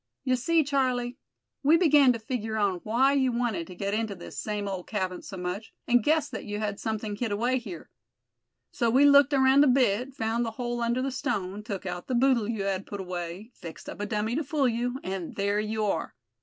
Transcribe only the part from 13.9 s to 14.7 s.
a dummy to fool